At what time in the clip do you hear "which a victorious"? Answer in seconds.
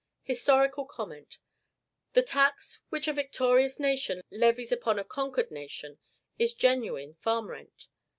2.89-3.79